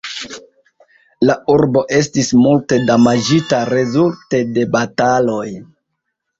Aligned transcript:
La 1.29 1.35
urbo 1.57 1.83
estis 1.99 2.33
multe 2.45 2.81
damaĝita 2.89 3.61
rezulte 3.77 4.43
de 4.59 4.67
bataloj. 4.79 5.47